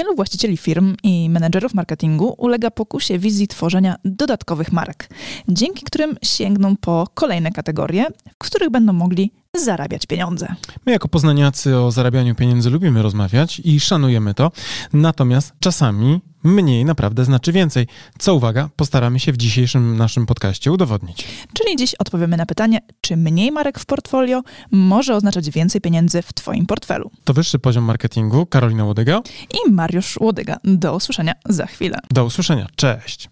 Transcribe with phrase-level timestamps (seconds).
[0.00, 5.08] Wielu właścicieli firm i menedżerów marketingu ulega pokusie wizji tworzenia dodatkowych marek,
[5.48, 8.06] dzięki którym sięgną po kolejne kategorie,
[8.42, 10.54] w których będą mogli zarabiać pieniądze.
[10.86, 14.52] My jako poznaniacy o zarabianiu pieniędzy lubimy rozmawiać i szanujemy to,
[14.92, 17.86] natomiast czasami mniej naprawdę znaczy więcej,
[18.18, 21.28] co uwaga, postaramy się w dzisiejszym naszym podcaście udowodnić.
[21.52, 26.32] Czyli dziś odpowiemy na pytanie, czy mniej marek w portfolio może oznaczać więcej pieniędzy w
[26.32, 27.10] Twoim portfelu.
[27.24, 28.46] To wyższy poziom marketingu.
[28.46, 29.22] Karolina Łodyga
[29.54, 30.56] I Mariusz Łodyga.
[30.64, 31.98] Do usłyszenia za chwilę.
[32.10, 32.66] Do usłyszenia.
[32.76, 33.28] Cześć.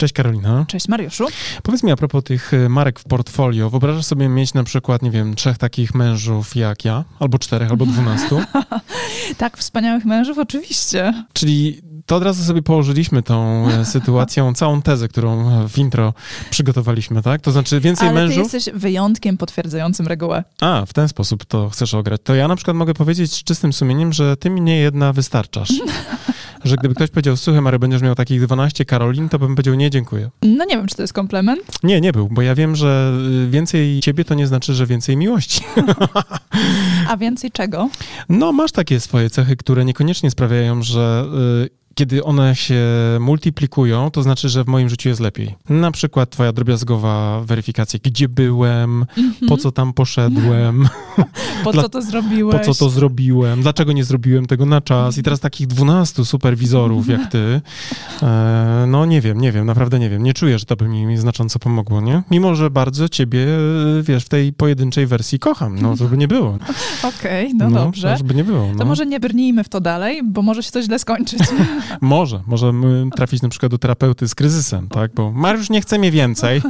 [0.00, 0.64] Cześć Karolina.
[0.68, 1.26] Cześć Mariuszu.
[1.62, 3.70] Powiedz mi a propos tych y, marek w portfolio.
[3.70, 7.86] Wyobrażasz sobie mieć na przykład, nie wiem, trzech takich mężów jak ja, albo czterech, albo
[7.86, 8.40] dwunastu?
[9.38, 11.24] tak, wspaniałych mężów, oczywiście.
[11.32, 16.14] Czyli to od razu sobie położyliśmy tą e, sytuacją, całą tezę, którą w intro
[16.50, 17.40] przygotowaliśmy, tak?
[17.40, 18.50] To znaczy więcej Ale mężów.
[18.50, 20.44] ty jesteś wyjątkiem potwierdzającym regułę.
[20.60, 22.20] A, w ten sposób to chcesz ograć.
[22.24, 25.72] To ja na przykład mogę powiedzieć z czystym sumieniem, że ty mnie jedna wystarczasz.
[26.68, 29.90] że gdyby ktoś powiedział, słuchaj Mary, będziesz miał takich 12 Karolin, to bym powiedział, nie,
[29.90, 30.30] dziękuję.
[30.42, 31.60] No nie wiem, czy to jest komplement.
[31.82, 33.12] Nie, nie był, bo ja wiem, że
[33.46, 35.60] y, więcej ciebie to nie znaczy, że więcej miłości.
[37.08, 37.88] A więcej czego?
[38.28, 41.24] No, masz takie swoje cechy, które niekoniecznie sprawiają, że
[41.64, 42.84] y, kiedy one się
[43.20, 45.54] multiplikują, to znaczy, że w moim życiu jest lepiej.
[45.68, 49.06] Na przykład twoja drobiazgowa weryfikacja, gdzie byłem,
[49.48, 50.88] po co tam poszedłem,
[51.64, 52.56] Po co to zrobiłeś?
[52.56, 55.18] po co to zrobiłem, dlaczego nie zrobiłem tego na czas.
[55.18, 57.60] I teraz takich 12 superwizorów jak ty,
[58.22, 60.22] e, no nie wiem, nie wiem, naprawdę nie wiem.
[60.22, 62.22] Nie czuję, że to by mi znacząco pomogło, nie?
[62.30, 63.46] Mimo, że bardzo ciebie,
[63.98, 65.78] e, wiesz, w tej pojedynczej wersji kocham.
[65.82, 66.58] No, to by nie było.
[67.18, 68.16] Okej, no, dobrze.
[68.18, 68.68] To by nie było.
[68.72, 68.78] No.
[68.78, 71.40] To może nie brnijmy w to dalej, bo może się to źle skończyć.
[72.00, 75.14] Może, możemy trafić na przykład do terapeuty z kryzysem, tak?
[75.14, 76.62] Bo Mariusz nie chce mnie więcej.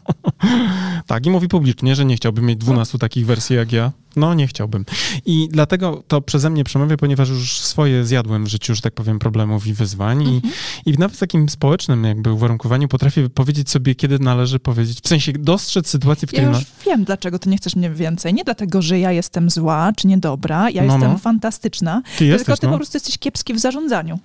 [1.06, 3.92] tak, i mówi publicznie, że nie chciałby mieć 12 takich wersji jak ja.
[4.16, 4.84] No, nie chciałbym.
[5.26, 9.18] I dlatego to przeze mnie przemawia, ponieważ już swoje zjadłem w życiu, że tak powiem,
[9.18, 10.22] problemów i wyzwań.
[10.22, 10.42] I,
[10.86, 15.32] I nawet w takim społecznym jakby uwarunkowaniu potrafię powiedzieć sobie, kiedy należy powiedzieć, w sensie
[15.32, 16.58] dostrzec sytuację, w Ja której...
[16.60, 18.34] już wiem, dlaczego ty nie chcesz mnie więcej.
[18.34, 21.18] Nie dlatego, że ja jestem zła czy niedobra, ja No, jestem no.
[21.18, 22.72] fantastyczna, Ty jesteś, tylko ty no.
[22.72, 24.18] po prostu jesteś kiepski w zarządzaniu.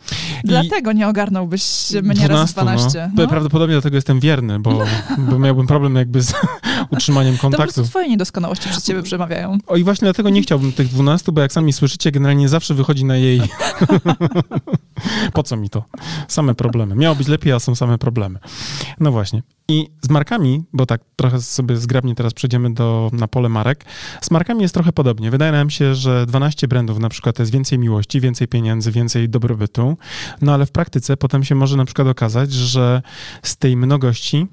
[0.44, 3.12] Dlatego nie ogarnąłbyś mnie 12, razy 12.
[3.16, 3.24] No.
[3.24, 3.30] No.
[3.30, 4.84] Prawdopodobnie dlatego jestem wierny, bo,
[5.18, 6.34] bo miałbym problem jakby z
[6.92, 7.74] utrzymaniem To kontaktu.
[7.74, 9.58] prostu twoje niedoskonałości przez ciebie przemawiają.
[9.68, 13.06] O i właśnie dlatego nie chciałbym tych 12, bo jak sami słyszycie, generalnie zawsze wychodzi
[13.06, 13.42] na jej.
[15.34, 15.84] po co mi to?
[16.28, 16.96] Same problemy.
[16.96, 18.40] Miało być lepiej, a są same problemy.
[19.00, 19.44] No właśnie.
[19.68, 23.86] I z markami, bo tak trochę sobie zgrabnie teraz przejdziemy do, na pole marek,
[24.22, 25.32] z markami jest trochę podobnie.
[25.32, 29.30] Wydaje nam się, że 12 brandów na przykład to jest więcej miłości, więcej pieniędzy, więcej
[29.30, 29.98] dobrobytu,
[30.42, 33.02] no ale w praktyce potem się może na przykład okazać, że
[33.44, 34.48] z tej mnogości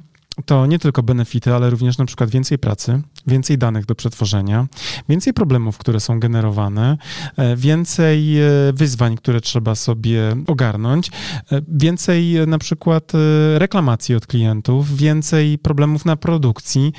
[0.44, 4.66] to nie tylko benefity, ale również na przykład więcej pracy, więcej danych do przetworzenia,
[5.08, 6.98] więcej problemów, które są generowane,
[7.36, 13.12] e, więcej e, wyzwań, które trzeba sobie ogarnąć, e, więcej na przykład
[13.56, 16.92] reklamacji od klientów, więcej problemów na produkcji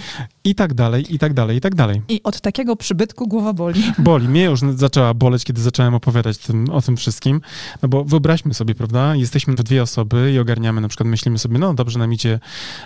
[0.46, 2.02] i tak dalej, i tak dalej, i tak dalej.
[2.10, 3.84] I od takiego przybytku głowa boli.
[3.98, 4.28] Boli.
[4.28, 7.42] Mnie już zaczęła boleć, kiedy zacząłem opowiadać tym, o tym wszystkim.
[7.82, 9.16] No bo wyobraźmy sobie, prawda?
[9.16, 12.40] Jesteśmy w dwie osoby i ogarniamy, na przykład myślimy sobie, no dobrze nam idzie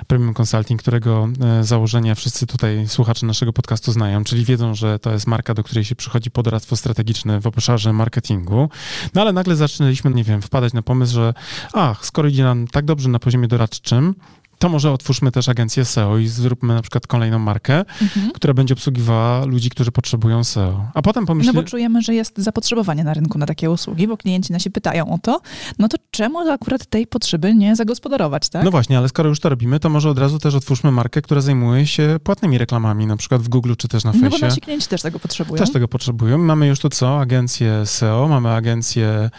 [0.08, 5.12] Premium Consulting, którego e, założenia wszyscy tutaj słuchacze naszego podcastu znają, czyli wiedzą, że to
[5.12, 8.70] jest marka, do której się przychodzi po doradztwo strategiczne w obszarze marketingu.
[9.14, 11.34] No ale nagle zaczynaliśmy, nie wiem, wpadać na pomysł, że
[11.74, 14.16] ach, skoro idzie nam tak dobrze na poziomie doradczym,
[14.60, 18.32] to może otwórzmy też agencję SEO i zróbmy na przykład kolejną markę, Mhm.
[18.32, 20.86] która będzie obsługiwała ludzi, którzy potrzebują SEO.
[20.94, 24.18] A potem No pomyślimy, bo czujemy, że jest zapotrzebowanie na rynku na takie usługi, bo
[24.18, 25.42] klienci nasi pytają o to,
[25.80, 28.64] no to czemu akurat tej potrzeby nie zagospodarować, tak?
[28.64, 31.42] No właśnie, ale skoro już to robimy, to może od razu też otwórzmy markę, która
[31.42, 34.88] zajmuje się płatnymi reklamami, na przykład w Google czy też na No bo nasi klienci
[34.88, 35.58] też tego potrzebują.
[35.60, 36.38] Też tego potrzebują.
[36.38, 37.20] Mamy już tu co?
[37.20, 39.30] Agencję SEO, mamy agencję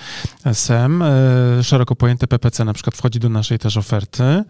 [0.53, 4.45] SEM, e, szeroko pojęte PPC na przykład wchodzi do naszej też oferty.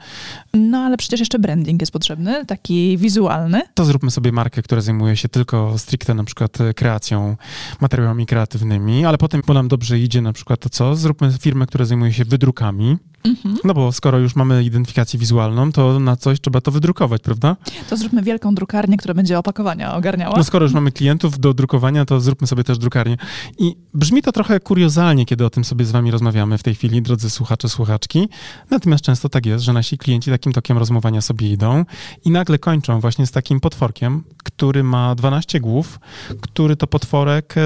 [0.58, 3.62] No ale przecież jeszcze branding jest potrzebny, taki wizualny.
[3.74, 7.36] To zróbmy sobie markę, która zajmuje się tylko stricte na przykład e, kreacją,
[7.80, 10.96] materiałami kreatywnymi, ale potem, bo nam dobrze idzie na przykład to co?
[10.96, 12.96] Zróbmy firmę, która zajmuje się wydrukami.
[13.28, 13.56] Mhm.
[13.64, 17.56] No bo skoro już mamy identyfikację wizualną, to na coś trzeba to wydrukować, prawda?
[17.90, 20.36] To zróbmy wielką drukarnię, która będzie opakowania ogarniała.
[20.36, 23.16] No skoro już mamy klientów do drukowania, to zróbmy sobie też drukarnię.
[23.58, 27.02] I brzmi to trochę kuriozalnie, kiedy o tym sobie z wami rozmawiamy w tej chwili,
[27.02, 28.28] drodzy słuchacze, słuchaczki.
[28.70, 31.84] Natomiast często tak jest, że nasi klienci takim tokiem rozmowania sobie idą
[32.24, 36.00] i nagle kończą właśnie z takim potworkiem, który ma 12 głów,
[36.40, 37.60] który to potworek, e,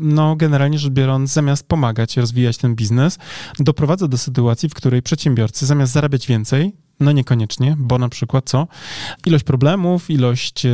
[0.00, 3.18] no generalnie rzecz biorąc, zamiast pomagać rozwijać ten biznes,
[3.58, 8.66] doprowadza do sytuacji, w której przedsiębiorcy zamiast zarabiać więcej, No niekoniecznie, bo na przykład co?
[9.26, 10.70] Ilość problemów, ilość e,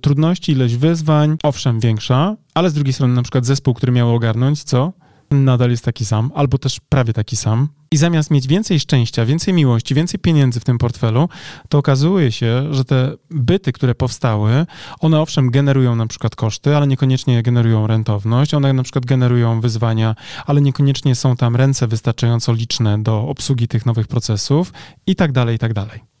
[0.00, 4.62] trudności, ilość wyzwań, owszem, większa, ale z drugiej strony na przykład zespół, który miał ogarnąć,
[4.62, 4.92] co?
[5.32, 7.68] Nadal jest taki sam, albo też prawie taki sam.
[7.90, 11.28] I zamiast mieć więcej szczęścia, więcej miłości, więcej pieniędzy w tym portfelu,
[11.68, 14.66] to okazuje się, że te byty, które powstały,
[15.00, 18.54] one owszem generują na przykład koszty, ale niekoniecznie generują rentowność.
[18.54, 20.14] One na przykład generują wyzwania,
[20.46, 24.72] ale niekoniecznie są tam ręce wystarczająco liczne do obsługi tych nowych procesów
[25.06, 26.11] i tak dalej, i tak dalej.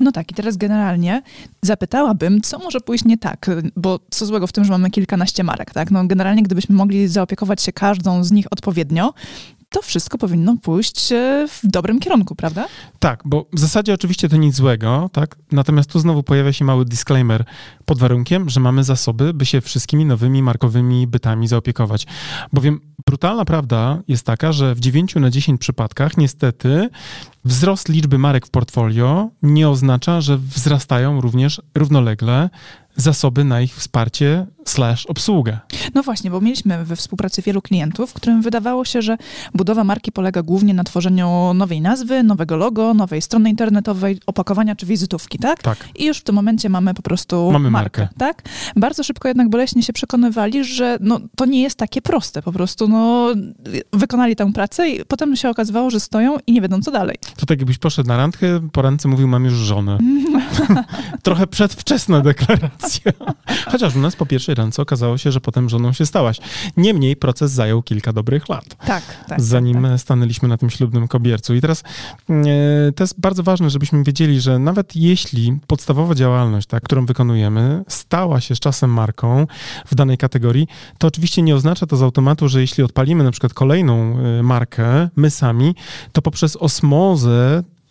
[0.00, 1.22] No tak, i teraz generalnie
[1.62, 5.70] zapytałabym, co może pójść nie tak, bo co złego w tym, że mamy kilkanaście marek,
[5.70, 5.90] tak?
[5.90, 9.14] No generalnie, gdybyśmy mogli zaopiekować się każdą z nich odpowiednio,
[9.70, 12.66] to wszystko powinno pójść e, w dobrym kierunku, prawda?
[12.98, 15.36] Tak, bo w zasadzie oczywiście to nic złego, tak?
[15.52, 17.44] Natomiast tu znowu pojawia się mały disclaimer
[17.84, 22.06] pod warunkiem, że mamy zasoby, by się wszystkimi nowymi markowymi bytami zaopiekować.
[22.52, 26.88] Bowiem brutalna prawda jest taka, że w 9 na 10 przypadkach niestety
[27.44, 32.50] wzrost liczby marek w portfolio nie oznacza, że wzrastają również równolegle
[32.96, 35.58] zasoby na ich wsparcie slash obsługę.
[35.94, 39.16] No właśnie, bo mieliśmy we współpracy wielu klientów, którym wydawało się, że
[39.54, 44.86] budowa marki polega głównie na tworzeniu nowej nazwy, nowego logo, nowej strony internetowej, opakowania czy
[44.86, 45.62] wizytówki, tak?
[45.62, 45.88] Tak.
[45.94, 48.14] I już w tym momencie mamy po prostu Mamy markę, markę.
[48.18, 48.42] tak?
[48.76, 52.88] Bardzo szybko jednak boleśnie się przekonywali, że no, to nie jest takie proste, po prostu
[52.88, 53.28] no,
[53.92, 57.16] wykonali tę pracę i potem się okazywało, że stoją i nie wiedzą co dalej.
[57.36, 59.98] To tak jakbyś poszedł na randkę, po randce mówił, mam już żonę.
[61.22, 63.12] Trochę przedwczesna deklaracja.
[63.66, 66.38] Chociaż u nas po pierwszej randce okazało się, że potem żoną się stałaś.
[66.76, 68.64] Niemniej proces zajął kilka dobrych lat.
[68.86, 69.40] Tak, tak.
[69.40, 70.00] zanim tak, tak.
[70.00, 71.54] stanęliśmy na tym ślubnym kobiercu.
[71.54, 71.82] I teraz
[72.30, 77.84] e, to jest bardzo ważne, żebyśmy wiedzieli, że nawet jeśli podstawowa działalność, tak, którą wykonujemy,
[77.88, 79.46] stała się z czasem marką
[79.86, 80.68] w danej kategorii,
[80.98, 85.08] to oczywiście nie oznacza to z automatu, że jeśli odpalimy na przykład kolejną e, markę,
[85.16, 85.74] my sami,
[86.12, 87.19] to poprzez osmozę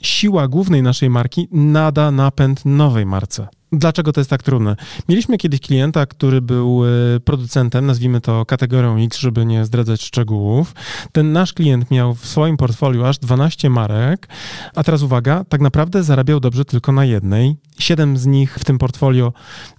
[0.02, 3.48] siła głównej naszej marki nada napęd nowej marce.
[3.72, 4.76] Dlaczego to jest tak trudne?
[5.10, 10.74] Mieliśmy kiedyś klienta, który był e, producentem, nazwijmy to kategorią X, żeby nie zdradzać szczegółów.
[11.12, 14.28] Ten nasz klient miał w swoim portfolio aż 12 marek,
[14.76, 17.56] a teraz uwaga, tak naprawdę zarabiał dobrze tylko na jednej.
[17.80, 19.34] Siedem z nich w tym portfolio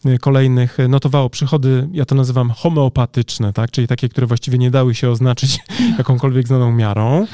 [0.05, 3.71] e, kolejnych e, notowało przychody, ja to nazywam homeopatyczne, tak?
[3.71, 5.59] czyli takie, które właściwie nie dały się oznaczyć
[5.99, 7.27] jakąkolwiek znaną miarą,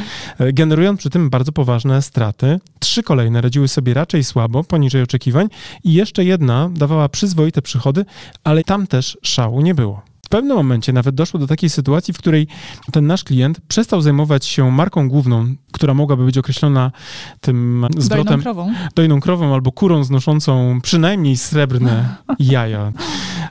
[0.53, 2.61] generując przy tym bardzo poważne straty.
[2.79, 5.49] Trzy kolejne radziły sobie raczej słabo, poniżej oczekiwań
[5.85, 8.05] i jeszcze jedna dawała przyzwoite przychody,
[8.45, 10.03] ale tam też szału nie było.
[10.27, 12.47] W pewnym momencie nawet doszło do takiej sytuacji, w której
[12.93, 16.93] ten nasz klient przestał zajmować się marką główną, która mogłaby być określona
[17.41, 18.73] tym Dojną zwrotem krową.
[18.95, 22.93] dojną krową albo kurą znoszącą przynajmniej srebrne jaja.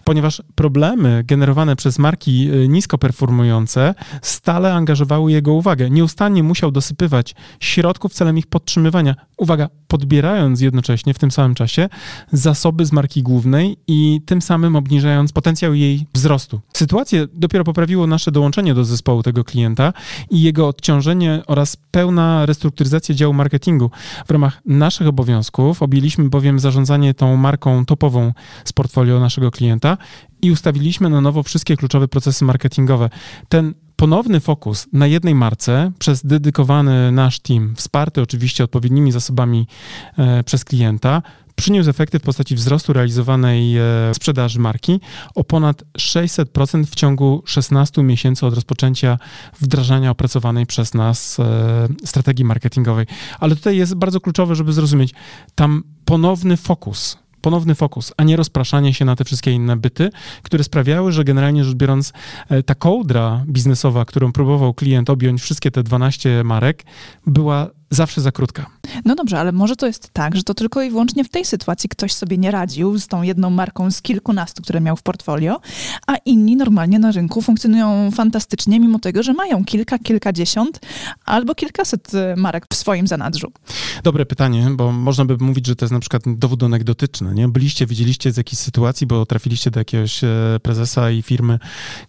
[0.04, 5.90] Ponieważ problemy generowane przez marki y, nisko performujące stale angażowały jego uwagę.
[5.90, 9.16] Nieustannie musiał dosypywać środków celem ich podtrzymywania.
[9.38, 11.90] Uwaga, podbierając jednocześnie w tym samym czasie
[12.32, 16.62] zasoby z marki głównej i tym samym obniżając potencjał jej wzrostu.
[16.74, 19.94] Sytuację dopiero poprawiło nasze dołączenie do zespołu tego klienta
[20.30, 23.92] i jego odciążenie oraz pełna restrukturyzacja działu marketingu.
[24.28, 28.34] W ramach naszych obowiązków objęliśmy bowiem zarządzanie tą marką topową
[28.66, 29.98] z portfolio naszego klienta
[30.42, 33.10] i ustawiliśmy na nowo wszystkie kluczowe procesy marketingowe.
[33.50, 39.68] Ten ponowny fokus na jednej marce przez dedykowany nasz team, wsparty oczywiście odpowiednimi zasobami
[40.18, 41.22] e, przez klienta,
[41.56, 45.00] przyniósł efekty w postaci wzrostu realizowanej e, sprzedaży marki
[45.36, 49.20] o ponad 600% w ciągu 16 miesięcy od rozpoczęcia
[49.62, 53.06] wdrażania opracowanej przez nas e, strategii marketingowej.
[53.40, 55.14] Ale tutaj jest bardzo kluczowe, żeby zrozumieć,
[55.56, 60.10] tam ponowny fokus ponowny fokus, a nie rozpraszanie się na te wszystkie inne byty,
[60.44, 62.14] które sprawiały, że generalnie rzecz biorąc,
[62.50, 66.84] e, ta kołdra biznesowa, którą próbował klient objąć wszystkie te 12 marek,
[67.28, 68.66] była zawsze za krótka.
[69.06, 71.90] No dobrze, ale może to jest tak, że to tylko i wyłącznie w tej sytuacji
[71.90, 75.62] ktoś sobie nie radził z tą jedną marką z kilkunastu, które miał w portfolio,
[76.08, 80.80] a inni normalnie na rynku funkcjonują fantastycznie, mimo tego, że mają kilka, kilkadziesiąt
[81.26, 83.52] albo kilkaset y, marek w swoim zanadrzu.
[84.04, 87.34] Dobre pytanie, bo można by mówić, że to jest na przykład dowód anegdotyczny.
[87.34, 87.48] Nie?
[87.48, 90.28] Byliście, widzieliście z jakiejś sytuacji, bo trafiliście do jakiegoś e,
[90.62, 91.60] prezesa i firmy,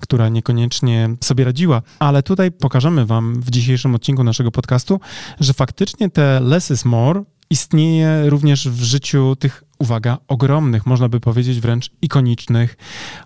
[0.01, 5.01] która niekoniecznie sobie radziła, ale tutaj pokażemy wam w dzisiejszym odcinku naszego podcastu,
[5.41, 5.76] że faktycznie
[6.13, 11.91] te less is more istnieje również w życiu tych uwaga, ogromnych, można by powiedzieć wręcz
[12.03, 12.77] ikonicznych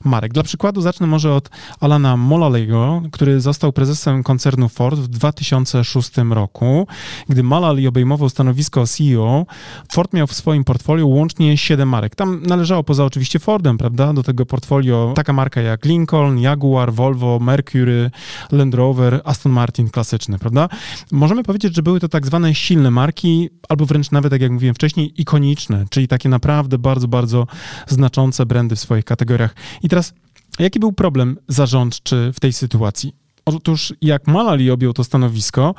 [0.05, 0.33] marek.
[0.33, 6.87] Dla przykładu zacznę może od Alana Molalego, który został prezesem koncernu Ford w 2006 roku.
[7.29, 9.47] Gdy Malali obejmował stanowisko CEO,
[9.93, 12.15] Ford miał w swoim portfolio łącznie 7 marek.
[12.15, 17.39] Tam należało poza oczywiście Fordem, prawda, do tego portfolio taka marka jak Lincoln, Jaguar, Volvo,
[17.39, 18.11] Mercury,
[18.53, 20.69] Land Rover, Aston Martin klasyczny, prawda?
[21.13, 24.75] Możemy powiedzieć, że były to tak zwane silne marki, albo wręcz nawet, tak jak mówiłem
[24.75, 27.47] wcześniej, ikoniczne, czyli takie naprawdę bardzo, bardzo
[27.89, 29.55] znaczące brandy w swoich kategoriach.
[29.83, 30.15] I teraz,
[30.59, 33.13] jaki był problem zarządczy w tej sytuacji?
[33.45, 35.75] Otóż jak Malali objął to stanowisko,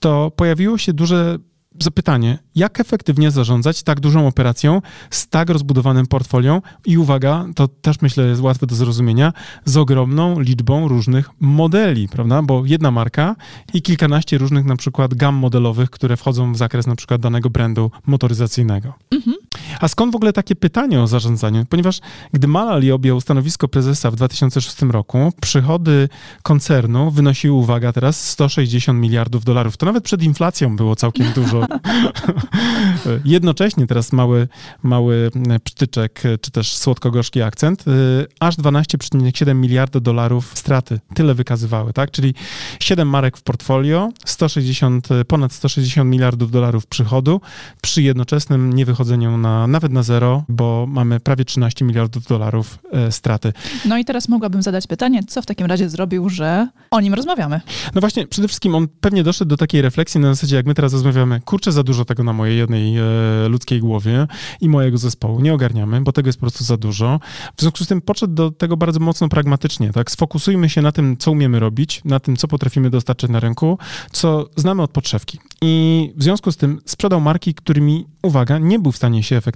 [0.00, 1.38] to pojawiło się duże
[1.82, 8.00] zapytanie, jak efektywnie zarządzać tak dużą operacją z tak rozbudowanym portfolią i uwaga, to też
[8.02, 9.32] myślę jest łatwe do zrozumienia,
[9.64, 12.42] z ogromną liczbą różnych modeli, prawda?
[12.42, 13.36] Bo jedna marka
[13.74, 17.90] i kilkanaście różnych na przykład gam modelowych, które wchodzą w zakres na przykład danego brandu
[18.06, 18.94] motoryzacyjnego.
[19.10, 19.36] Mhm.
[19.80, 21.64] A skąd w ogóle takie pytanie o zarządzanie?
[21.68, 22.00] Ponieważ
[22.32, 26.08] gdy Malali objął stanowisko prezesa w 2006 roku, przychody
[26.42, 29.76] koncernu wynosiły, uwaga teraz, 160 miliardów dolarów.
[29.76, 31.66] To nawet przed inflacją było całkiem dużo.
[33.24, 34.48] Jednocześnie teraz mały,
[34.82, 35.30] mały
[35.64, 41.00] przytyczek, czy też słodko-gorzki akcent, y, aż 12,7 miliarda dolarów straty.
[41.14, 42.10] Tyle wykazywały, tak?
[42.10, 42.34] Czyli
[42.80, 47.40] 7 marek w portfolio, 160, ponad 160 miliardów dolarów przychodu
[47.82, 53.52] przy jednoczesnym niewychodzeniu na, nawet na zero, bo mamy prawie 13 miliardów dolarów e, straty.
[53.84, 57.60] No i teraz mogłabym zadać pytanie, co w takim razie zrobił, że o nim rozmawiamy?
[57.94, 60.92] No właśnie, przede wszystkim on pewnie doszedł do takiej refleksji na zasadzie, jak my teraz
[60.92, 63.02] rozmawiamy, kurczę, za dużo tego na mojej jednej e,
[63.48, 64.26] ludzkiej głowie
[64.60, 65.40] i mojego zespołu.
[65.40, 67.20] Nie ogarniamy, bo tego jest po prostu za dużo.
[67.56, 70.10] W związku z tym podszedł do tego bardzo mocno pragmatycznie, tak?
[70.10, 73.78] Sfokusujmy się na tym, co umiemy robić, na tym, co potrafimy dostarczyć na rynku,
[74.12, 75.38] co znamy od podszewki.
[75.62, 79.55] I w związku z tym sprzedał marki, którymi, uwaga, nie był w stanie się efektywnie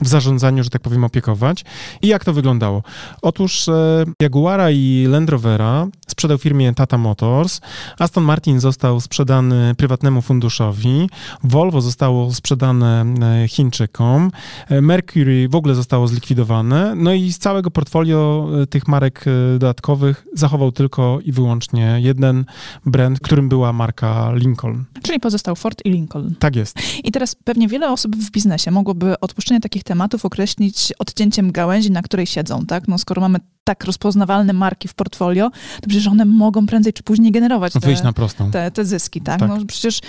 [0.00, 1.64] w zarządzaniu, że tak powiem, opiekować.
[2.02, 2.82] I jak to wyglądało?
[3.22, 7.60] Otóż e, Jaguara i Land Rovera sprzedał firmie Tata Motors,
[7.98, 11.10] Aston Martin został sprzedany prywatnemu funduszowi,
[11.44, 13.04] Volvo zostało sprzedane
[13.44, 14.30] e, Chińczykom,
[14.68, 19.24] e, Mercury w ogóle zostało zlikwidowane, no i z całego portfolio tych marek
[19.58, 22.44] dodatkowych zachował tylko i wyłącznie jeden
[22.86, 24.84] brand, którym była marka Lincoln.
[25.02, 26.34] Czyli pozostał Ford i Lincoln.
[26.38, 26.76] Tak jest.
[27.04, 32.02] I teraz pewnie wiele osób w biznesie mogłoby odpuszczenie takich tematów określić odcięciem gałęzi, na
[32.02, 32.88] której siedzą, tak?
[32.88, 37.32] No skoro mamy tak rozpoznawalne marki w portfolio, to przecież one mogą prędzej czy później
[37.32, 38.50] generować te, Wyjść na prostą.
[38.50, 39.40] Te, te zyski, tak?
[39.40, 39.48] tak?
[39.48, 40.00] No przecież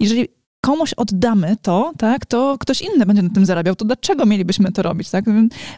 [0.00, 0.28] jeżeli
[0.60, 4.82] komuś oddamy to, tak, to ktoś inny będzie na tym zarabiał, to dlaczego mielibyśmy to
[4.82, 5.24] robić, tak?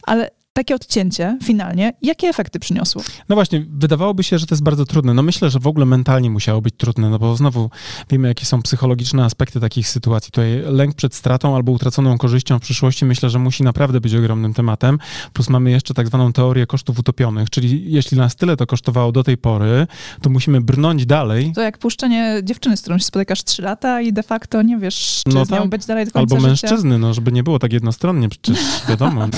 [0.02, 3.02] Ale takie odcięcie finalnie, jakie efekty przyniosło?
[3.28, 5.14] No właśnie, wydawałoby się, że to jest bardzo trudne.
[5.14, 7.70] No myślę, że w ogóle mentalnie musiało być trudne, no bo znowu
[8.10, 10.32] wiemy, jakie są psychologiczne aspekty takich sytuacji.
[10.32, 14.54] Tutaj lęk przed stratą albo utraconą korzyścią w przyszłości myślę, że musi naprawdę być ogromnym
[14.54, 14.98] tematem.
[15.32, 19.24] Plus mamy jeszcze tak zwaną teorię kosztów utopionych, czyli jeśli nas tyle to kosztowało do
[19.24, 19.86] tej pory,
[20.22, 21.52] to musimy brnąć dalej.
[21.54, 25.22] To jak puszczenie dziewczyny, z którą się spotykasz 3 lata i de facto nie wiesz,
[25.24, 25.46] czy no tak.
[25.46, 28.58] z nią być dalej do końca Albo mężczyzny, no żeby nie było tak jednostronnie, przecież
[28.88, 29.28] wiadomo.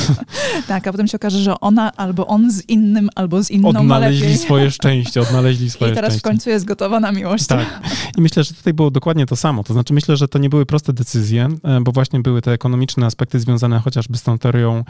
[0.69, 4.39] tak, a potem się okaże, że ona albo on z innym, albo z inną Odnaleźli
[4.39, 6.29] swoje szczęście, odnaleźli swoje I teraz szczęście.
[6.29, 7.47] w końcu jest gotowa na miłość.
[7.47, 7.81] Tak.
[8.19, 9.65] I myślę, że tutaj było dokładnie to samo.
[9.65, 13.07] To znaczy myślę, że to nie były proste decyzje, e, bo właśnie były te ekonomiczne
[13.07, 14.85] aspekty związane chociażby z tą teorią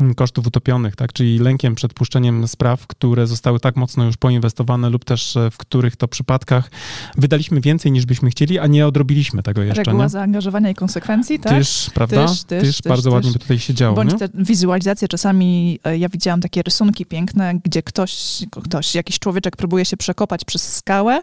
[0.00, 1.12] mm, kosztów utopionych, tak?
[1.12, 5.56] czyli lękiem przed puszczeniem spraw, które zostały tak mocno już poinwestowane lub też e, w
[5.56, 6.70] których to przypadkach
[7.16, 9.82] wydaliśmy więcej niż byśmy chcieli, a nie odrobiliśmy tego jeszcze.
[9.82, 10.08] Reguła nie?
[10.08, 11.58] zaangażowania i konsekwencji, tak?
[11.58, 12.28] Tyż, prawda?
[12.28, 13.96] Tyż, tyż, tyż, tyż bardzo ładnie by tutaj się działo.
[13.96, 14.18] Bądź nie?
[14.18, 19.84] te wizualizacje czasami e, ja widziałam takie rysunki piękne, gdzie ktoś, ktoś, jakiś człowieczek próbuje
[19.84, 21.20] się przekopać przez skałę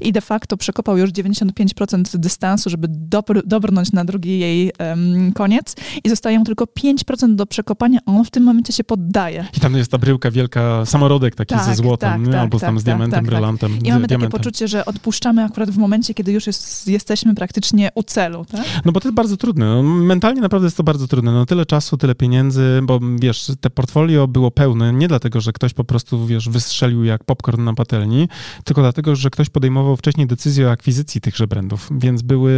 [0.00, 5.74] i de facto przekopał już 95% dystansu, żeby dobr, dobrnąć na drugi jej um, koniec
[6.04, 9.46] i zostaje mu tylko 5% do przekopania, on w tym momencie się poddaje.
[9.56, 12.74] I tam jest ta bryłka wielka, samorodek taki tak, ze złotem, tak, tak, albo tam
[12.74, 13.30] tak, z diamentem, tak, tak.
[13.30, 13.78] brylantem.
[13.84, 18.02] I mamy takie poczucie, że odpuszczamy akurat w momencie, kiedy już jest, jesteśmy praktycznie u
[18.02, 18.64] celu, tak?
[18.84, 19.66] No bo to jest bardzo trudne.
[19.66, 21.32] No, mentalnie naprawdę jest to bardzo trudne.
[21.32, 25.74] No tyle czasu, tyle pieniędzy, bo wiesz, te portfolio było pełne nie dlatego, że ktoś
[25.74, 28.28] po prostu, wiesz, wystrzelił jak popcorn na patelni,
[28.64, 32.52] tylko dlatego, że ktoś podejmował wcześniej decyzję o akwizycji tychże brandów, więc były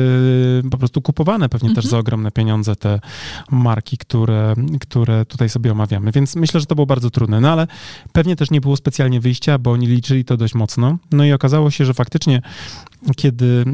[0.71, 1.91] po prostu kupowane pewnie też mhm.
[1.91, 3.01] za ogromne pieniądze te
[3.51, 6.13] marki, które, które tutaj sobie omawiamy.
[6.13, 7.67] Więc myślę, że to było bardzo trudne, no ale
[8.13, 10.99] pewnie też nie było specjalnie wyjścia, bo oni liczyli to dość mocno.
[11.13, 12.43] No i okazało się, że faktycznie
[13.17, 13.65] kiedy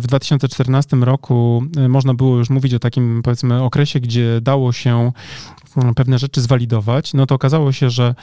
[0.00, 5.12] w 2014 roku można było już mówić o takim, powiedzmy, okresie, gdzie dało się
[5.96, 8.14] pewne rzeczy zwalidować, no to okazało się, że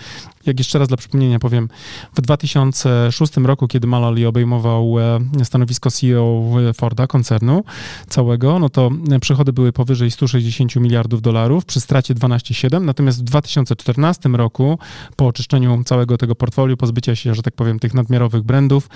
[0.45, 1.69] jak jeszcze raz dla przypomnienia powiem,
[2.15, 7.63] w 2006 roku, kiedy Malali obejmował e, stanowisko CEO Forda, koncernu
[8.07, 8.89] całego, no to
[9.21, 14.79] przychody były powyżej 160 miliardów dolarów przy stracie 12,7, natomiast w 2014 roku,
[15.15, 18.89] po oczyszczeniu całego tego portfolio, pozbycia się, że tak powiem, tych nadmiarowych brandów,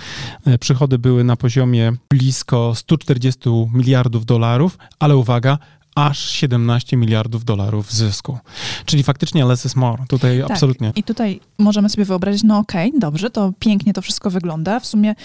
[0.46, 5.58] e, przychody były na poziomie blisko 140 miliardów dolarów, ale uwaga,
[5.98, 8.38] aż 17 miliardów dolarów zysku.
[8.86, 10.04] Czyli faktycznie less is more.
[10.08, 10.52] Tutaj tak.
[10.52, 10.92] absolutnie.
[10.96, 14.80] I tutaj możemy sobie wyobrazić, no okej, okay, dobrze, to pięknie to wszystko wygląda.
[14.80, 15.16] W sumie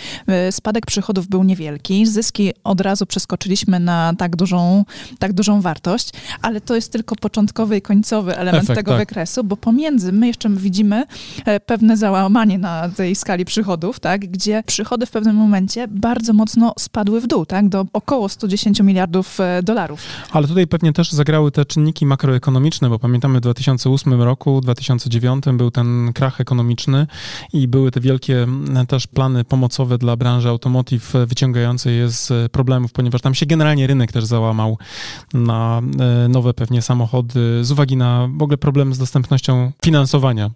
[0.48, 4.84] y, spadek przychodów był niewielki, zyski od razu przeskoczyliśmy na tak dużą,
[5.18, 6.10] tak dużą wartość,
[6.42, 9.00] ale to jest tylko początkowy i końcowy element Efekt, tego tak.
[9.00, 11.04] wykresu, bo pomiędzy my jeszcze widzimy
[11.44, 16.74] e, pewne załamanie na tej skali przychodów, tak, gdzie przychody w pewnym momencie bardzo mocno
[16.78, 20.00] spadły w dół, tak, do około 110 miliardów e, dolarów.
[20.32, 25.44] Ale tutaj tutaj pewnie też zagrały te czynniki makroekonomiczne, bo pamiętamy w 2008 roku, 2009
[25.52, 27.06] był ten krach ekonomiczny
[27.52, 32.92] i były te wielkie mm, też plany pomocowe dla branży automotive wyciągające je z problemów,
[32.92, 34.78] ponieważ tam się generalnie rynek też załamał
[35.34, 35.82] na
[36.24, 40.50] e, nowe pewnie samochody z uwagi na w ogóle problem z dostępnością finansowania.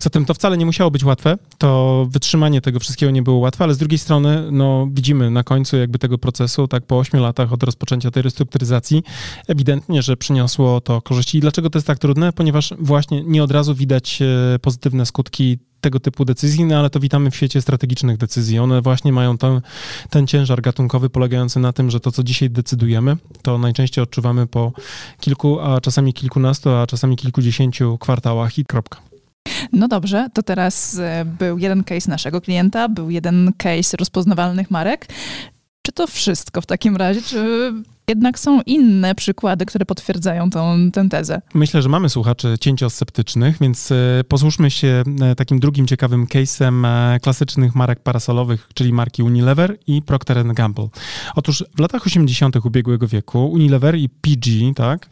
[0.00, 3.74] Zatem to wcale nie musiało być łatwe, to wytrzymanie tego wszystkiego nie było łatwe, ale
[3.74, 7.62] z drugiej strony no, widzimy na końcu jakby tego procesu, tak po 8 latach od
[7.62, 9.02] rozpoczęcia tej restrukturyzacji,
[9.48, 11.38] ewidentnie, że przyniosło to korzyści.
[11.38, 12.32] I dlaczego to jest tak trudne?
[12.32, 17.00] Ponieważ właśnie nie od razu widać e, pozytywne skutki tego typu decyzji, no ale to
[17.00, 18.58] witamy w świecie strategicznych decyzji.
[18.58, 19.60] One właśnie mają ten,
[20.10, 24.72] ten ciężar gatunkowy polegający na tym, że to, co dzisiaj decydujemy, to najczęściej odczuwamy po
[25.20, 29.00] kilku, a czasami kilkunastu, a czasami kilkudziesięciu kwartałach i kropka.
[29.72, 35.06] No dobrze, to teraz e, był jeden case naszego klienta, był jeden case rozpoznawalnych marek.
[35.82, 37.22] Czy to wszystko w takim razie?
[37.22, 37.72] Czy
[38.08, 41.42] jednak są inne przykłady, które potwierdzają tą, tę tezę.
[41.54, 47.20] Myślę, że mamy słuchaczy cięciosceptycznych, więc e, posłuszmy się e, takim drugim ciekawym case'em e,
[47.20, 50.88] klasycznych marek parasolowych, czyli marki Unilever i Procter Gamble.
[51.34, 52.56] Otóż w latach 80.
[52.56, 55.08] ubiegłego wieku Unilever i PG, tak,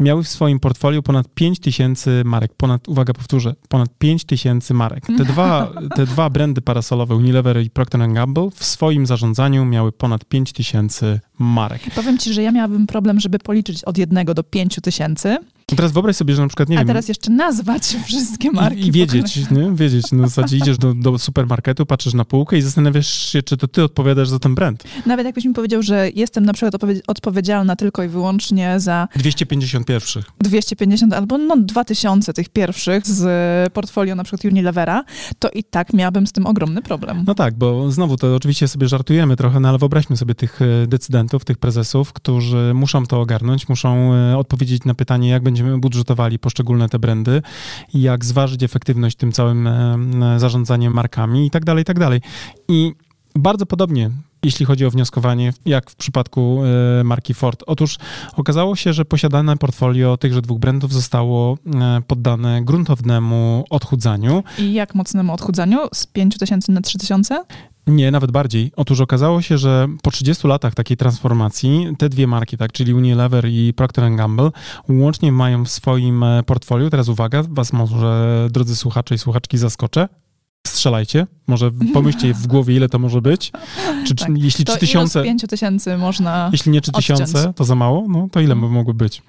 [0.00, 5.06] miały w swoim portfolio ponad 5 tysięcy marek, ponad, uwaga, powtórzę, ponad 5 tysięcy marek.
[5.06, 10.24] Te dwa, te dwa brandy parasolowe, Unilever i Procter Gamble, w swoim zarządzaniu miały ponad
[10.24, 11.82] 5 tysięcy marek.
[11.94, 15.36] Powiem ci, że ja miałabym problem, żeby policzyć od jednego do pięciu tysięcy.
[15.76, 16.86] Teraz wyobraź sobie, że na przykład, nie A wiem...
[16.86, 18.88] teraz jeszcze nazwać wszystkie marki.
[18.88, 19.70] I, wiedzieć, nie?
[19.74, 20.12] Wiedzieć.
[20.12, 23.82] Na zasadzie idziesz do, do, supermarketu, patrzysz na półkę i zastanawiasz się, czy to ty
[23.84, 24.84] odpowiadasz za ten brand.
[25.06, 29.08] Nawet jakbyś mi powiedział, że jestem na przykład odpowiedzialna tylko i wyłącznie za...
[29.16, 30.22] 251.
[30.40, 35.04] 250 albo no 2000 tych pierwszych z portfolio na przykład Unilevera,
[35.38, 37.24] to i tak miałabym z tym ogromny problem.
[37.26, 40.86] No tak, bo znowu to oczywiście sobie żartujemy trochę, no ale wyobraźmy sobie tych e,
[40.86, 45.80] decydentów, tych prezesów, którzy muszą to ogarnąć, muszą e, odpowiedzieć na pytanie, jak będzie będziemy
[45.80, 47.42] budżetowali poszczególne te brandy
[47.94, 52.20] jak zważyć efektywność tym całym e, zarządzaniem markami i tak dalej, i tak dalej.
[52.68, 52.92] I
[53.34, 54.10] bardzo podobnie
[54.42, 56.60] jeśli chodzi o wnioskowanie, jak w przypadku
[57.00, 57.64] e, marki Ford.
[57.66, 57.96] Otóż
[58.36, 64.42] okazało się, że posiadane portfolio tychże dwóch brandów zostało e, poddane gruntownemu odchudzaniu.
[64.58, 65.78] I jak mocnemu odchudzaniu?
[65.94, 67.44] Z 5 tysięcy na 3 tysiące?
[67.88, 68.72] Nie, nawet bardziej.
[68.76, 73.48] Otóż okazało się, że po 30 latach takiej transformacji te dwie marki, tak, czyli Unilever
[73.48, 74.50] i Procter Gamble,
[74.88, 80.08] łącznie mają w swoim e, portfolio, teraz uwaga, was może, drodzy słuchacze i słuchaczki, zaskoczę,
[80.68, 83.52] strzelajcie, może pomyślcie w głowie, ile to może być.
[84.06, 84.28] Czy, tak.
[84.36, 85.22] Jeśli to 3000...
[85.22, 89.22] 5 tysięcy można Jeśli nie 3000, to za mało, no to ile by mogło być?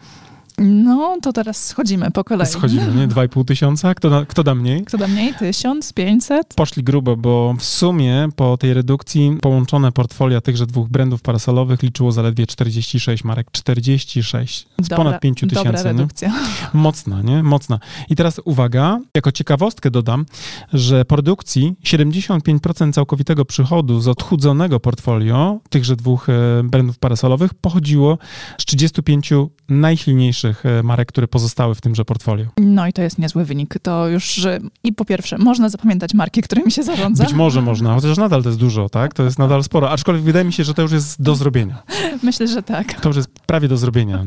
[0.59, 2.47] No, to teraz schodzimy po kolei.
[2.47, 3.07] Schodzimy, nie?
[3.07, 3.95] 2,5 tysiąca?
[3.95, 4.85] Kto, da, kto da mniej?
[4.85, 5.33] Kto da mniej?
[5.33, 6.53] 1500?
[6.53, 12.11] Poszli grubo, bo w sumie po tej redukcji połączone portfolia tychże dwóch brandów parasolowych liczyło
[12.11, 13.47] zaledwie 46 marek.
[13.51, 15.63] 46 z dobra, ponad 5 tysięcy.
[15.63, 16.29] Dobra redukcja.
[16.29, 16.35] Nie?
[16.73, 17.43] Mocna, nie?
[17.43, 17.79] Mocna.
[18.09, 20.25] I teraz uwaga, jako ciekawostkę dodam,
[20.73, 28.17] że produkcji 75% całkowitego przychodu z odchudzonego portfolio tychże dwóch e, brandów parasolowych pochodziło
[28.57, 29.33] z 35
[29.69, 32.45] najsilniejszych E, marek, które pozostały w tymże portfolio.
[32.57, 33.75] No i to jest niezły wynik.
[33.81, 34.47] To już
[34.83, 37.23] i po pierwsze, można zapamiętać marki, którymi się zarządza.
[37.23, 39.13] Być może można, chociaż nadal to jest dużo, tak?
[39.13, 41.83] To jest nadal sporo, aczkolwiek wydaje mi się, że to już jest do zrobienia.
[42.23, 43.01] Myślę, że tak.
[43.01, 44.25] To już jest prawie do zrobienia.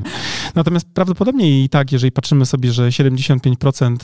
[0.55, 3.97] Natomiast prawdopodobnie i tak, jeżeli patrzymy sobie, że 75%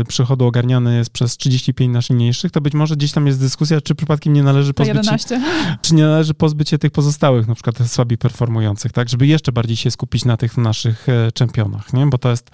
[0.00, 3.94] y, przychodu ogarniany jest przez 35 najsilniejszych, to być może gdzieś tam jest dyskusja, czy
[3.94, 5.16] przypadkiem nie należy pozbyć się,
[5.82, 9.08] czy nie należy pozbyć się tych pozostałych, na przykład słabiej performujących, tak?
[9.08, 12.06] Żeby jeszcze bardziej się skupić na tych naszych e, czempionach czempionach, nie?
[12.06, 12.50] Bo to jest,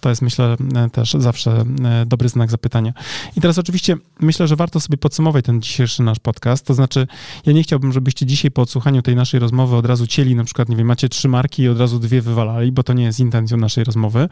[0.00, 0.56] to jest myślę
[0.92, 1.64] też zawsze
[2.06, 2.92] dobry znak zapytania.
[3.36, 7.06] I teraz oczywiście myślę, że warto sobie podsumować ten dzisiejszy nasz podcast, to znaczy
[7.46, 10.68] ja nie chciałbym, żebyście dzisiaj po odsłuchaniu tej naszej rozmowy od razu cieli, na przykład,
[10.68, 13.56] nie wiem, macie trzy marki i od razu dwie wywalali, bo to nie jest intencją
[13.56, 14.28] naszej rozmowy.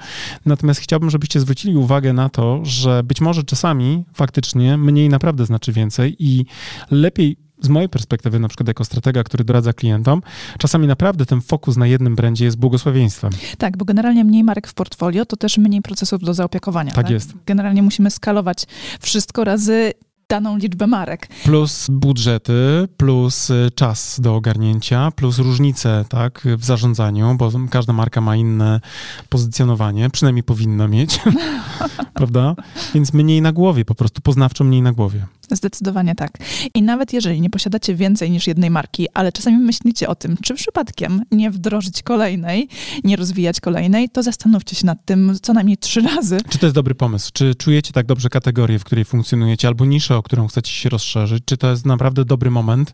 [0.47, 5.73] Natomiast chciałbym, żebyście zwrócili uwagę na to, że być może czasami faktycznie mniej naprawdę znaczy
[5.73, 6.47] więcej i
[6.91, 10.23] lepiej z mojej perspektywy, na przykład jako stratega, który doradza klientom,
[10.59, 13.33] czasami naprawdę ten fokus na jednym brandzie jest błogosławieństwem.
[13.59, 16.91] Tak, bo generalnie mniej marek w portfolio to też mniej procesów do zaopiekowania.
[16.91, 17.11] Tak, tak?
[17.11, 17.33] jest.
[17.47, 18.67] Generalnie musimy skalować
[19.01, 19.93] wszystko razy
[20.29, 21.29] daną liczbę marek.
[21.45, 28.21] Plus budżety, plus y, czas do ogarnięcia, plus różnice tak, w zarządzaniu, bo każda marka
[28.21, 28.81] ma inne
[29.29, 31.21] pozycjonowanie, przynajmniej powinna mieć,
[32.15, 32.55] prawda?
[32.95, 35.27] Więc mniej na głowie, po prostu poznawczo mniej na głowie.
[35.51, 36.39] Zdecydowanie tak.
[36.75, 40.55] I nawet jeżeli nie posiadacie więcej niż jednej marki, ale czasami myślicie o tym, czy
[40.55, 42.69] przypadkiem nie wdrożyć kolejnej,
[43.05, 46.39] nie rozwijać kolejnej, to zastanówcie się nad tym co najmniej trzy razy.
[46.49, 47.31] Czy to jest dobry pomysł?
[47.33, 51.43] Czy czujecie tak dobrze kategorię, w której funkcjonujecie, albo niszę, o którą chcecie się rozszerzyć?
[51.47, 52.93] Czy to jest naprawdę dobry moment?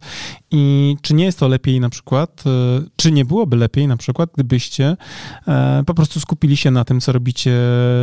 [0.50, 2.50] I czy nie jest to lepiej na przykład, e,
[2.96, 4.96] czy nie byłoby lepiej na przykład, gdybyście
[5.48, 7.52] e, po prostu skupili się na tym, co robicie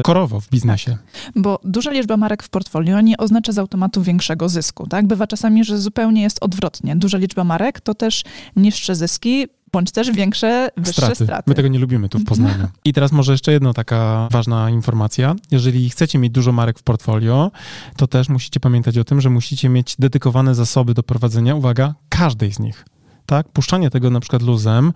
[0.03, 0.97] korowo w biznesie?
[1.35, 4.87] Bo duża liczba marek w portfolio nie oznacza z automatu większego zysku.
[4.87, 5.07] Tak?
[5.07, 6.95] Bywa czasami, że zupełnie jest odwrotnie.
[6.95, 8.23] Duża liczba marek to też
[8.55, 11.23] niższe zyski, bądź też większe, wyższe straty.
[11.23, 11.43] straty.
[11.49, 12.67] My tego nie lubimy tu w Poznaniu.
[12.85, 15.35] I teraz może jeszcze jedna taka ważna informacja.
[15.51, 17.51] Jeżeli chcecie mieć dużo marek w portfolio,
[17.97, 22.53] to też musicie pamiętać o tym, że musicie mieć dedykowane zasoby do prowadzenia, uwaga, każdej
[22.53, 22.85] z nich
[23.31, 23.49] tak?
[23.49, 24.93] Puszczanie tego na przykład luzem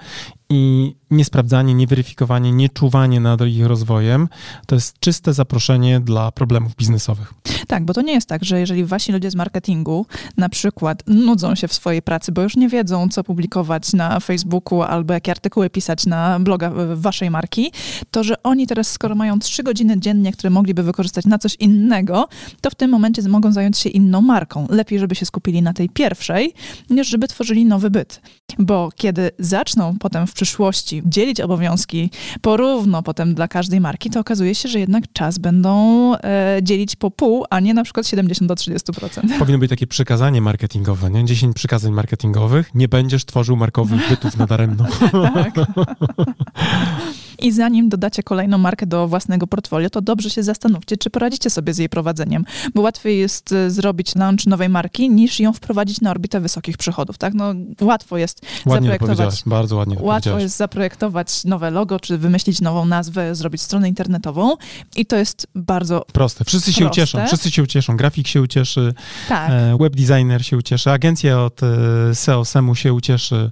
[0.50, 4.28] i niesprawdzanie, nieweryfikowanie, nieczuwanie nad ich rozwojem,
[4.68, 7.34] to jest czyste zaproszenie dla problemów biznesowych.
[7.68, 10.06] Tak, bo to nie jest tak, że jeżeli wasi ludzie z marketingu
[10.38, 14.82] na przykład nudzą się w swojej pracy, bo już nie wiedzą, co publikować na Facebooku
[14.82, 17.72] albo jakie artykuły pisać na bloga waszej marki,
[18.12, 22.28] to że oni teraz, skoro mają trzy godziny dziennie, które mogliby wykorzystać na coś innego,
[22.62, 24.68] to w tym momencie mogą zająć się inną marką.
[24.70, 26.54] Lepiej, żeby się skupili na tej pierwszej,
[26.90, 28.22] niż żeby tworzyli nowy byt.
[28.60, 32.10] Bo kiedy zaczną potem w przyszłości dzielić obowiązki
[32.42, 37.12] porówno potem dla każdej marki, to okazuje się, że jednak czas będą e, dzielić po
[37.12, 39.38] pół, a nie na przykład 70 do 30%.
[39.40, 41.26] Powinno być takie przekazanie marketingowe, nie?
[41.26, 42.76] 10 przykazań marketingowych.
[42.76, 44.86] Nie będziesz tworzył markowych bytów nadaremno.
[45.34, 45.54] tak.
[47.40, 51.74] I zanim dodacie kolejną markę do własnego portfolio, to dobrze się zastanówcie, czy poradzicie sobie
[51.74, 52.46] z jej prowadzeniem,
[52.76, 57.18] bo łatwiej jest e, zrobić launch nowej marki, niż ją wprowadzić na orbitę wysokich przychodów,
[57.18, 57.34] tak?
[57.34, 59.44] No, łatwo jest ładnie zaprojektować.
[59.46, 64.54] Bardzo ładnie Łatwo jest zaprojektować nowe logo, czy wymyślić nową nazwę, zrobić stronę internetową
[64.96, 66.46] i to jest bardzo proste.
[66.46, 66.82] Wszyscy proste.
[66.82, 67.98] się ucieszą, wszyscy się ucieszą.
[67.98, 68.94] Grafik się ucieszy,
[69.30, 69.52] tak.
[69.52, 73.52] E, web designer się ucieszy, agencja od e, SEO, SEMu się ucieszy,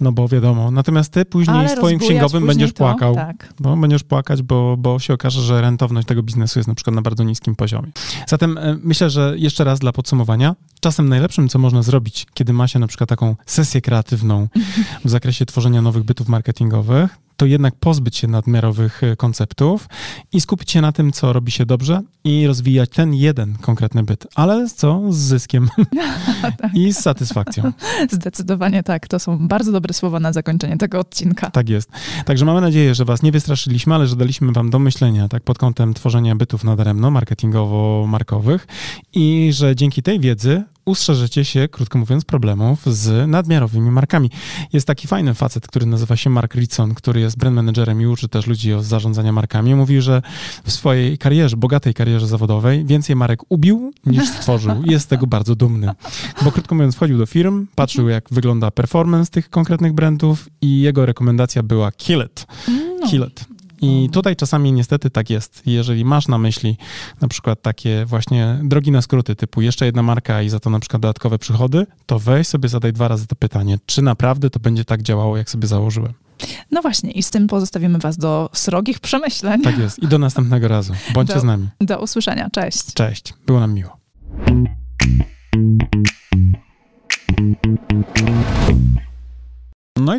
[0.00, 0.70] no bo wiadomo.
[0.70, 3.14] Natomiast ty później Ale swoim księgowym będziesz to, płakał.
[3.14, 3.54] Tak.
[3.60, 7.02] Bo będziesz płakać, bo, bo się okaże, że rentowność tego biznesu jest na przykład na
[7.02, 7.88] bardzo niskim poziomie.
[8.26, 12.68] Zatem e, myślę, że jeszcze raz dla podsumowania, czasem najlepszym, co można zrobić, kiedy ma
[12.68, 14.48] się na przykład taką sesję kreatywną
[15.04, 19.88] w zakresie tworzenia nowych bytów marketingowych, to jednak pozbyć się nadmiarowych e, konceptów
[20.32, 24.26] i skupić się na tym, co robi się dobrze i rozwijać ten jeden konkretny byt,
[24.34, 25.02] ale co?
[25.10, 25.68] Z zyskiem
[26.42, 26.74] tak.
[26.74, 27.72] i z satysfakcją.
[28.10, 29.08] Zdecydowanie tak.
[29.08, 31.50] To są bardzo dobre słowa na zakończenie tego odcinka.
[31.50, 31.90] Tak jest.
[32.24, 35.58] Także mamy nadzieję, że was nie wystraszyliśmy, ale że daliśmy wam do myślenia tak pod
[35.58, 38.66] kątem tworzenia bytów nadaremno, marketingowo-markowych
[39.12, 44.30] i że dzięki tej wiedzy ustrzeżecie się, krótko mówiąc, problemów z nadmiarowymi markami.
[44.72, 48.28] Jest taki fajny facet, który nazywa się Mark Ritson, który jest brand managerem i uczy
[48.28, 49.74] też ludzi o zarządzania markami.
[49.74, 50.22] Mówi, że
[50.64, 54.82] w swojej karierze, bogatej karierze zawodowej, więcej marek ubił niż stworzył.
[54.84, 55.90] Jest z tego bardzo dumny.
[56.44, 61.06] Bo krótko mówiąc, wchodził do firm, patrzył jak wygląda performance tych konkretnych brandów i jego
[61.06, 62.46] rekomendacja była kill it.
[63.00, 63.08] No.
[63.08, 63.51] Kill it.
[63.82, 65.62] I tutaj czasami niestety tak jest.
[65.66, 66.76] Jeżeli masz na myśli
[67.20, 70.80] na przykład takie właśnie drogi na skróty, typu jeszcze jedna marka i za to na
[70.80, 74.84] przykład dodatkowe przychody, to weź sobie zadaj dwa razy to pytanie, czy naprawdę to będzie
[74.84, 76.12] tak działało, jak sobie założyłem.
[76.70, 79.62] No właśnie, i z tym pozostawimy Was do srogich przemyśleń.
[79.62, 80.02] Tak jest.
[80.02, 80.92] I do następnego razu.
[81.14, 81.68] Bądźcie do, z nami.
[81.80, 82.50] Do usłyszenia.
[82.50, 82.92] Cześć.
[82.94, 83.34] Cześć.
[83.46, 84.01] Było nam miło.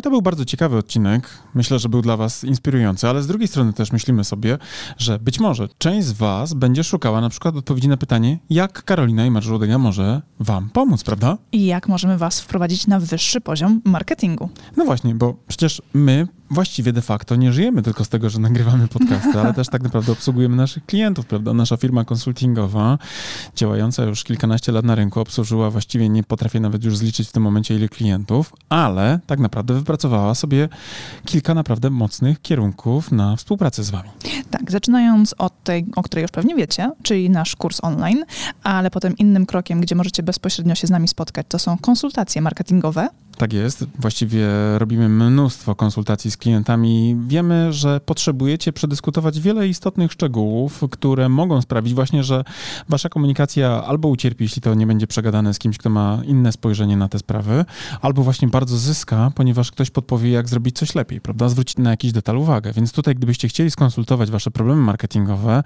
[0.04, 1.30] To był bardzo ciekawy odcinek.
[1.54, 4.58] Myślę, że był dla Was inspirujący, ale z drugiej strony też myślimy sobie,
[4.98, 9.26] że być może część z Was będzie szukała na przykład odpowiedzi na pytanie, jak Karolina
[9.26, 11.38] i Marżuldenia może Wam pomóc, prawda?
[11.52, 14.48] I jak możemy Was wprowadzić na wyższy poziom marketingu.
[14.76, 18.88] No właśnie, bo przecież my właściwie de facto nie żyjemy tylko z tego, że nagrywamy
[18.88, 21.54] podcasty, ale też tak naprawdę obsługujemy naszych klientów, prawda?
[21.54, 22.98] Nasza firma konsultingowa,
[23.56, 27.42] działająca już kilkanaście lat na rynku, obsłużyła właściwie, nie potrafię nawet już zliczyć w tym
[27.42, 29.93] momencie ile klientów, ale tak naprawdę wypracowała
[30.34, 30.68] sobie
[31.24, 34.08] kilka naprawdę mocnych kierunków na współpracę z wami.
[34.50, 38.24] Tak, zaczynając od tej, o której już pewnie wiecie, czyli nasz kurs online,
[38.62, 43.08] ale potem innym krokiem, gdzie możecie bezpośrednio się z nami spotkać, to są konsultacje marketingowe.
[43.38, 43.86] Tak jest.
[43.98, 47.16] Właściwie robimy mnóstwo konsultacji z klientami.
[47.26, 52.44] Wiemy, że potrzebujecie przedyskutować wiele istotnych szczegółów, które mogą sprawić właśnie, że
[52.88, 56.96] wasza komunikacja albo ucierpi, jeśli to nie będzie przegadane z kimś, kto ma inne spojrzenie
[56.96, 57.64] na te sprawy,
[58.00, 61.48] albo właśnie bardzo zyska, ponieważ ktoś podpowie, jak zrobić coś lepiej, prawda?
[61.48, 62.72] Zwrócić na jakiś detal uwagę.
[62.72, 65.62] Więc tutaj, gdybyście chcieli skonsultować wasze problemy marketingowe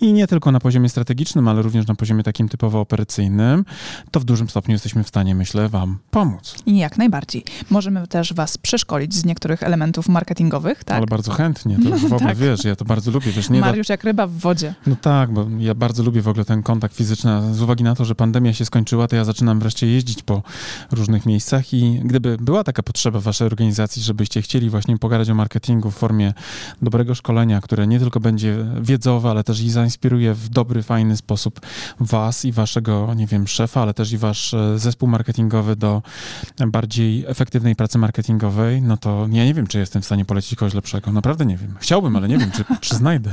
[0.00, 3.64] i nie tylko na poziomie strategicznym, ale również na poziomie takim typowo operacyjnym,
[4.10, 6.54] to w dużym stopniu jesteśmy w stanie, myślę, wam pomóc.
[6.66, 7.44] Jak najbardziej najbardziej.
[7.70, 10.96] Możemy też was przeszkolić z niektórych elementów marketingowych, tak?
[10.96, 12.36] Ale bardzo chętnie, to w ogóle tak.
[12.36, 13.32] wiesz, ja to bardzo lubię.
[13.32, 13.94] Wiesz, nie Mariusz da...
[13.94, 14.74] jak ryba w wodzie.
[14.86, 17.54] No tak, bo ja bardzo lubię w ogóle ten kontakt fizyczny.
[17.54, 20.42] Z uwagi na to, że pandemia się skończyła, to ja zaczynam wreszcie jeździć po
[20.90, 25.34] różnych miejscach i gdyby była taka potrzeba w waszej organizacji, żebyście chcieli właśnie pogadać o
[25.34, 26.32] marketingu w formie
[26.82, 31.60] dobrego szkolenia, które nie tylko będzie wiedzowe, ale też i zainspiruje w dobry, fajny sposób
[32.00, 36.02] was i waszego, nie wiem, szefa, ale też i wasz e, zespół marketingowy do
[36.66, 40.58] bardziej bardziej efektywnej pracy marketingowej, no to ja nie wiem, czy jestem w stanie polecić
[40.58, 41.12] kogoś lepszego.
[41.12, 41.74] Naprawdę nie wiem.
[41.80, 43.30] Chciałbym, ale nie wiem, czy, czy znajdę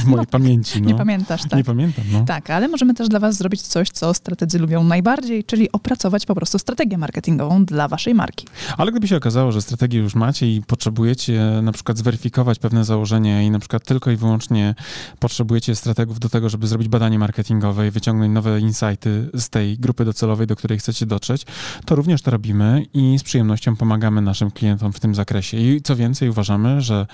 [0.00, 0.82] w mojej no, pamięci.
[0.82, 0.88] No.
[0.88, 1.52] Nie pamiętasz, tak?
[1.52, 2.24] Nie pamiętam, no.
[2.24, 6.34] Tak, ale możemy też dla was zrobić coś, co strategzy lubią najbardziej, czyli opracować po
[6.34, 8.46] prostu strategię marketingową dla waszej marki.
[8.76, 13.42] Ale gdyby się okazało, że strategię już macie i potrzebujecie na przykład zweryfikować pewne założenia
[13.42, 14.74] i na przykład tylko i wyłącznie
[15.18, 20.04] potrzebujecie strategów do tego, żeby zrobić badanie marketingowe i wyciągnąć nowe insighty z tej grupy
[20.04, 21.46] docelowej, do której chcecie dotrzeć,
[21.84, 25.56] to również to robimy i z przyjemnością pomagamy naszym klientom w tym zakresie.
[25.56, 27.06] I co więcej, uważamy, że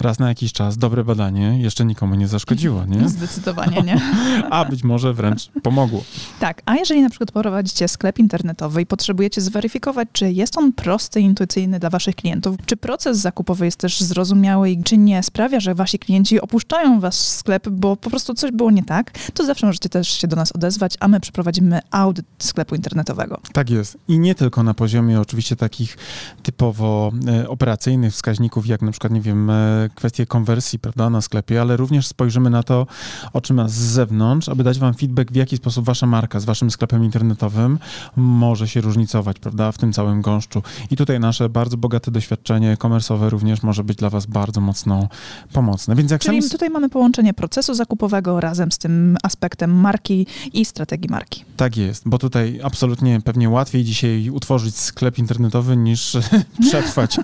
[0.00, 3.08] raz na jakiś czas dobre badanie jeszcze nikomu nie zaszkodziło, nie?
[3.18, 4.00] Zdecydowanie nie.
[4.50, 6.04] a być może wręcz pomogło.
[6.40, 11.20] Tak, a jeżeli na przykład prowadzicie sklep internetowy i potrzebujecie zweryfikować, czy jest on prosty
[11.20, 15.60] i intuicyjny dla waszych klientów, czy proces zakupowy jest też zrozumiały i czy nie sprawia,
[15.60, 19.66] że wasi klienci opuszczają wasz sklep, bo po prostu coś było nie tak, to zawsze
[19.66, 23.40] możecie też się do nas odezwać, a my przeprowadzimy audyt sklepu internetowego.
[23.52, 23.98] Tak jest.
[24.08, 25.96] I nie tylko na poziomie oczywiście takich
[26.42, 31.60] typowo e, operacyjnych wskaźników, jak na przykład, nie wiem, e, kwestie konwersji, prawda, na sklepie,
[31.60, 32.86] ale również spojrzymy na to,
[33.32, 36.70] o czym z zewnątrz, aby dać wam feedback, w jaki sposób wasza marka z waszym
[36.70, 37.78] sklepem internetowym
[38.16, 40.62] może się różnicować, prawda, w tym całym gąszczu.
[40.90, 45.08] I tutaj nasze bardzo bogate doświadczenie komersowe również może być dla was bardzo mocno
[45.52, 45.96] pomocne.
[45.96, 46.50] Więc jak Czyli sami...
[46.50, 51.44] tutaj mamy połączenie procesu zakupowego razem z tym aspektem marki i strategii marki.
[51.56, 56.16] Tak jest, bo tutaj absolutnie pewnie łatwiej dzisiaj utworzyć sklep internetowy niż
[56.68, 57.16] przetrwać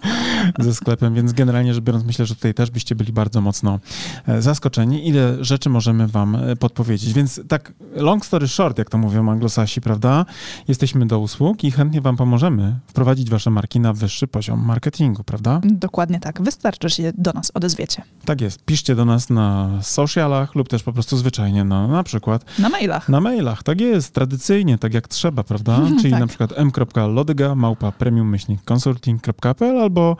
[0.58, 3.78] ze sklepem, więc generalnie rzecz biorąc myślę, że tutaj też byście byli bardzo mocno
[4.26, 7.12] e, zaskoczeni, ile rzeczy możemy wam e, podpowiedzieć.
[7.12, 10.26] Więc tak long story short, jak to mówią anglosasi, prawda?
[10.68, 15.60] Jesteśmy do usług i chętnie wam pomożemy wprowadzić wasze marki na wyższy poziom marketingu, prawda?
[15.64, 16.42] Dokładnie tak.
[16.42, 18.02] Wystarczy, że się do nas odezwiecie.
[18.24, 18.64] Tak jest.
[18.64, 22.44] Piszcie do nas na socialach lub też po prostu zwyczajnie na, na przykład...
[22.58, 23.08] Na mailach.
[23.08, 24.14] Na mailach, tak jest.
[24.14, 25.80] Tradycyjnie, tak jak trzeba, prawda?
[26.00, 26.20] Czyli tak.
[26.20, 30.16] na przykład m.lodyga małpa małpa premium-consulting.pl albo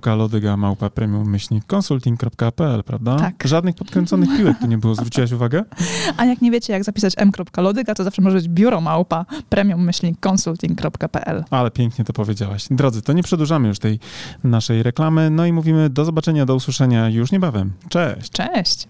[0.00, 3.16] k.lodyga premium-consulting.pl, prawda?
[3.16, 3.34] Tak.
[3.44, 5.64] Żadnych podkręconych piłek tu nie było, zwróciłaś uwagę?
[6.18, 11.44] A jak nie wiecie, jak zapisać m.lodyga, to zawsze może być biuro małpa premium-consulting.pl.
[11.50, 12.66] Ale pięknie to powiedziałaś.
[12.70, 13.98] Drodzy, to nie przedłużamy już tej
[14.44, 17.72] naszej reklamy, no i mówimy do zobaczenia, do usłyszenia już niebawem.
[17.88, 18.30] Cześć!
[18.30, 18.88] Cześć!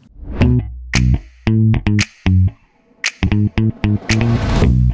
[3.30, 4.87] Thank you.